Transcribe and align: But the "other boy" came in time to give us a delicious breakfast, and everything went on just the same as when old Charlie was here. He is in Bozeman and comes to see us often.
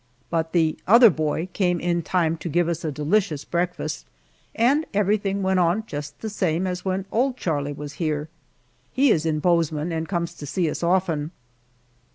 But 0.31 0.51
the 0.51 0.79
"other 0.87 1.11
boy" 1.11 1.47
came 1.53 1.79
in 1.79 2.01
time 2.01 2.35
to 2.37 2.49
give 2.49 2.67
us 2.67 2.83
a 2.83 2.91
delicious 2.91 3.45
breakfast, 3.45 4.07
and 4.55 4.83
everything 4.95 5.43
went 5.43 5.59
on 5.59 5.83
just 5.85 6.21
the 6.21 6.27
same 6.31 6.65
as 6.65 6.83
when 6.83 7.05
old 7.11 7.37
Charlie 7.37 7.71
was 7.73 7.93
here. 8.01 8.27
He 8.91 9.11
is 9.11 9.27
in 9.27 9.37
Bozeman 9.37 9.91
and 9.91 10.09
comes 10.09 10.33
to 10.37 10.47
see 10.47 10.67
us 10.71 10.81
often. 10.81 11.29